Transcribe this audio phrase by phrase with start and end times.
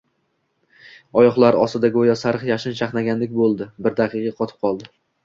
[1.21, 4.91] Oyoqlari ostida go‘yo sariq yashin chaqnagandek bo‘ldi, bir daqiqa qotib qoldi.